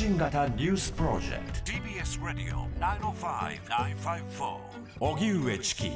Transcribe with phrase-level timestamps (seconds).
[0.00, 1.72] 発信型ニュースプロジェクト。
[1.72, 4.56] TBS ラディオ905-954
[4.98, 5.90] おぎゅうえちき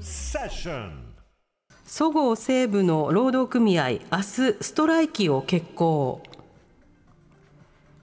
[0.00, 1.14] セッション
[1.84, 4.00] そごう・西武の労働組合明日
[4.62, 6.22] ストライキを決行。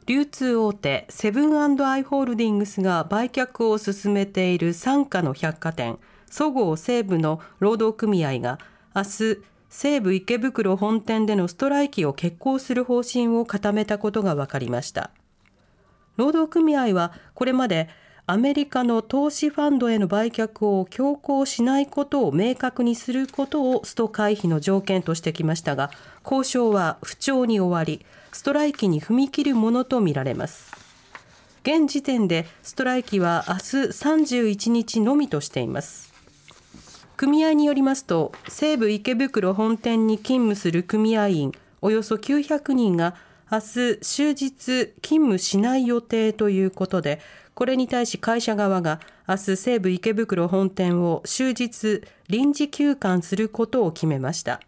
[0.05, 5.97] 流通大手セブンアイ・ホールディングスが売却を進めている傘下の百貨店
[6.29, 8.59] そごう・西武の労働組合が
[8.95, 9.37] 明日
[9.69, 15.09] 西武池袋本店でのストライキを決行する方針を固めたことが分かりました
[16.17, 17.89] 労働組合はこれまで
[18.29, 25.91] アメリカの投資ファンドへの売却を強行しないことを明確にすることをスト回避の条件としてきましたが
[26.23, 30.73] 交渉は不調に終わりストライキに踏み切るものとみられます。
[31.63, 36.13] 現時点でストライキは明日31日のみとしています。
[37.17, 41.51] 組合によりますと西武池袋本店に勤務する組合員
[41.81, 43.15] およそ900人が
[43.49, 47.21] 明日終日勤務しない予定ということで
[47.53, 54.59] これに対し会社側が明日西武池袋本店を終日臨時休館することを決めました。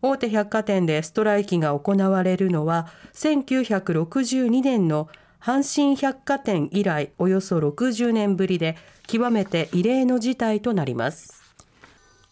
[0.00, 5.08] 大手百貨店でストライキが行われるのは1962年の
[5.40, 11.42] 阪神百貨店以来およそ60年ぶりで極めて異例の事態となります。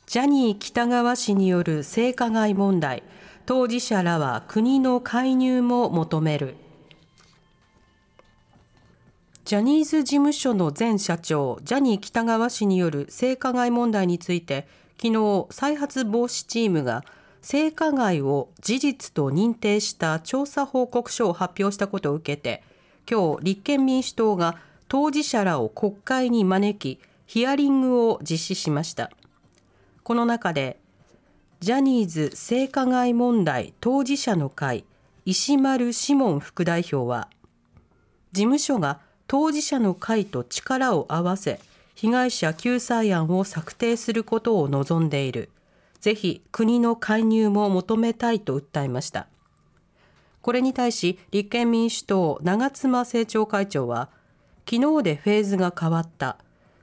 [0.06, 3.02] ジャニー喜多川氏による性加害問題。
[3.46, 6.56] 当事者らは国の介入も求める。
[9.44, 14.66] ジャニーズ事務所の前社長ジャニー喜多川氏による性加害問題について
[15.00, 17.04] 昨日再発防止チームが
[17.42, 22.64] 性加害を事実と認定した調査報告書を発表したことを受けて
[23.08, 24.56] 今日立憲民主党が
[24.88, 29.12] 当事者らを国会に招きヒアリングを実施しました。
[30.02, 30.80] この中で
[31.60, 34.84] ジャニーズ性加害問題当事者の会
[35.24, 37.30] 石丸志門副代表は
[38.32, 41.58] 事務所が当事者の会と力を合わせ
[41.94, 45.48] 被害者救済案を策定することを望んでいる。
[45.98, 49.26] ぜひ国の介入も求めたいと訴えました。
[50.42, 54.10] これに対し立憲民主党長妻政調会長は
[54.70, 56.36] 昨日でフェーズが変わった。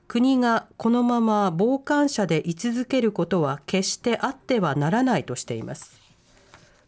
[0.06, 6.00] 国がこのまま傍観者で居続けることは決してあってはならないとしています。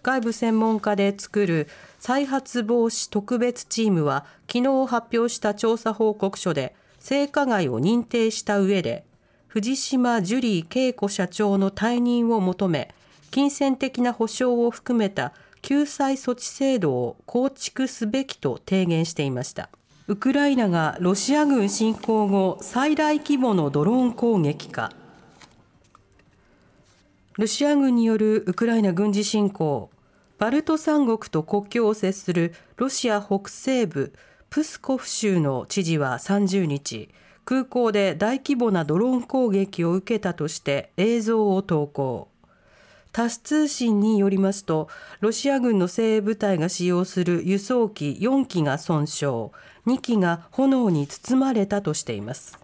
[0.03, 1.69] 外部専門家で作る
[1.99, 9.05] 再発防止特別チームは昨日発表した調査報告書で性加害を認定した上で
[9.49, 12.95] 藤島ジュリー景子社長の退任を求め
[13.33, 19.71] 金銭的な保障を含めた救済措置制度を構築すべきと提言していました。
[20.09, 24.93] ウクライナがロシア軍侵攻後最大規模のドローン攻撃か。
[27.37, 29.91] ロシア軍によるウクライナ軍事侵攻。
[30.39, 34.13] バルト三国と国境を接するロシア北西部
[34.49, 37.09] プスコフ州の知事は30日
[37.45, 42.29] 空港で大規模なドローン攻撃を受けたとして映像を投稿。
[43.11, 44.89] タス通信によりますと
[45.21, 49.51] ロシア軍の精鋭部隊が使用する輸送機4機が損傷。
[49.87, 52.59] 2機が炎に包まれたとしています。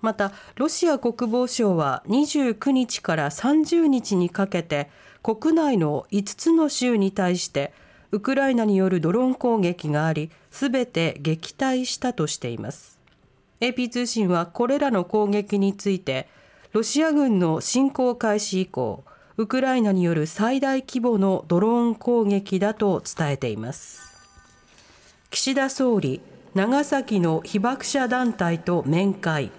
[0.00, 4.88] またロシア国防省は29日から30日にかけて
[5.22, 7.72] 国内の5つの州に対して
[8.12, 12.98] ウクライナによるドローン攻撃がありすべて撃退したとしています。
[13.60, 16.28] AP 通信はこれらの攻撃について
[16.72, 19.04] ロシア軍の侵攻開始以降
[19.36, 24.09] ウクライナによる最大規模のドローン攻撃だと伝えています。
[25.32, 26.20] 岸田総理
[26.54, 29.52] 長崎の被爆者団体と面会。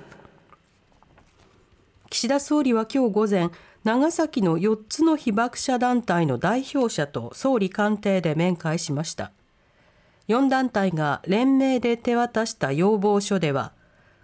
[2.10, 3.50] 岸田総理は今日午前
[3.86, 9.32] 長崎の4つの被爆者団体の代表者と総理官邸で面会しました。
[10.28, 13.72] 4団体が連名で手渡した要望書では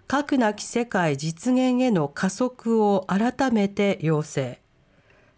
[0.06, 4.60] 核なき世界実現への加速を改めて要請。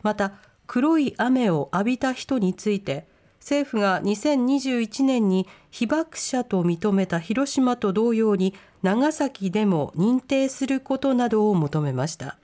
[0.02, 0.32] また
[0.66, 3.06] 黒い雨を浴びた人について
[3.40, 12.36] 政府が2021年に被爆者と認めた広島と同様に長崎でも認定することなどを求めました。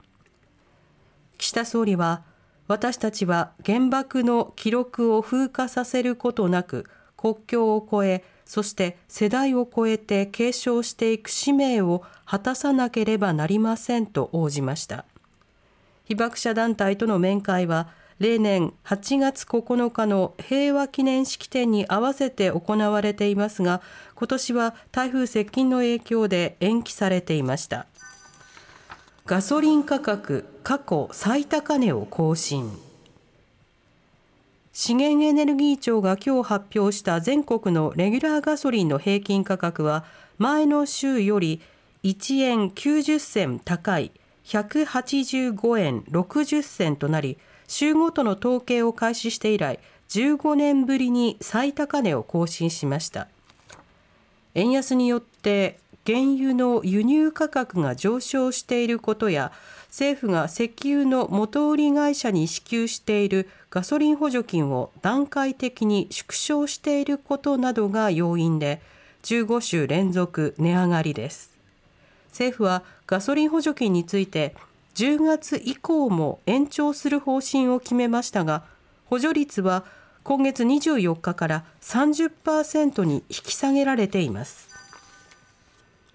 [1.39, 2.23] 岸田総理は
[2.67, 15.05] 私たちは原爆の記録を風化させることなく国境を越えそして世代を超えて継承していく使命を果たさなければなりませんと応じました。
[16.05, 23.83] 被爆者団体との面会は例年8月9日の平和記念式典に合わせて行われていますが
[24.15, 27.87] 今年は台風接近の影響で延期されていました。
[29.27, 32.71] ガソリン価格過去最高値を更新。
[34.73, 40.05] 資源エネルギー庁が今日発表した全国のレギュラーガソリンの平均価格は
[40.39, 41.61] 前の週より
[42.05, 44.13] 1円90銭高い
[44.45, 47.37] 185円60銭となり
[47.69, 49.79] 週ごとの統計を開始して以来
[50.09, 53.29] 15年ぶりに最高値を更新しました。
[54.55, 59.53] 円安によって原油の輸入価格が上昇していることや
[59.89, 68.81] 政府が石油の元売り会社に支給しているガソリン補助金を段階的に縮小していることなどが要因で
[69.25, 71.51] 15週連続値上がりです。
[72.29, 74.55] 政府はガソリン補助金について
[74.97, 78.65] 10月以降も延長する方針を決めましたが
[79.05, 79.85] 補助率は
[80.25, 84.69] 今月24日から30%に引き下げられています。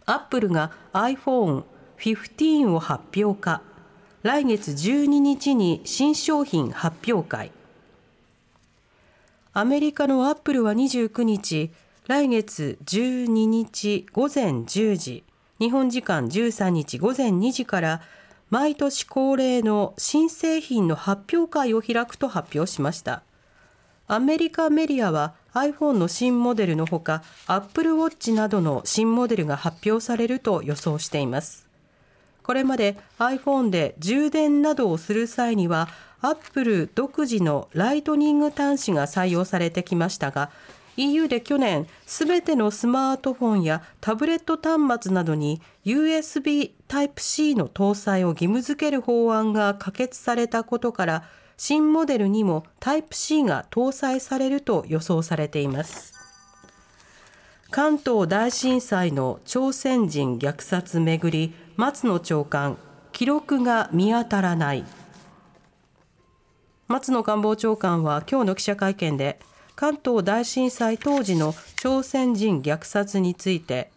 [0.06, 3.62] アップルが iPhone15 を発表か
[4.24, 7.52] 来月12日に新商品発表会。
[9.54, 11.72] アメリカのアップルは29日
[12.08, 15.24] 来月12日午前10時
[15.60, 18.02] 日本時間13日午前2時から
[18.52, 23.24] 毎年恒例の新製品の発表会を開くと発表しました。
[24.08, 31.70] アメリカメディアは iPhone の新モデルのほか Apple Watch などの新モデルが発表されると予想しています。
[32.44, 35.88] これまで iPhone で充電などをする際には
[36.20, 40.52] Apple 独自のライトニング端子が採用されてきましたが
[40.98, 51.24] EU で去年すべてのスマートフォンやタブレット端末などに USB Type-C の搭載を義務付ける法案が可決されたことから
[51.56, 56.14] 新モデルにも Type-C が搭載されると予想されています。
[57.70, 62.78] 関東大震災の朝鮮人虐殺めぐり松野長官
[63.14, 64.84] 記録が見当たらない。
[66.90, 69.40] 松野官房長官は今日の記者会見で
[69.78, 73.92] 関東大震災当時の朝鮮人虐殺について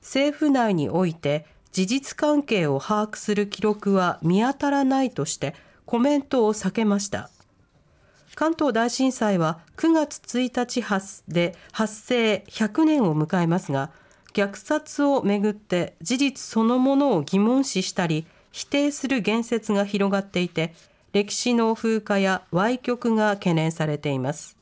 [0.00, 5.54] 政府内において事実関係を把握する記録は見当たらないとして
[5.86, 7.30] コメントを避けました。
[8.34, 13.90] 関東大震災は9月1日発で発生100年を迎えますが
[14.32, 20.72] 虐殺をめぐって事実そのものを疑問視したり否定する言説が広がっていて
[21.12, 24.56] 歴史の風化や歪曲が懸念されています。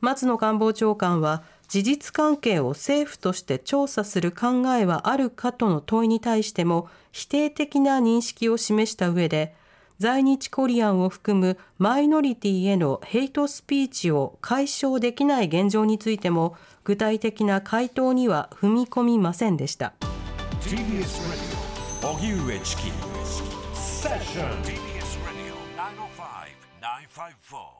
[0.00, 9.54] 松野官房長官は事実関係を政府として調査する考えはあるかとの問いに対しても否定的な認識を示した上で
[10.00, 19.92] 在日コリアンを含むマイノリティへのヘイトスピーチを解消できない現状についても具体的な回答には踏み込みませんでした。
[27.12, 27.79] Radio.